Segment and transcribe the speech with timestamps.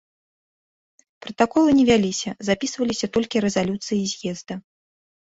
[1.25, 4.59] Пратаколы не вяліся, запісваліся толькі рэзалюцыі з'езда.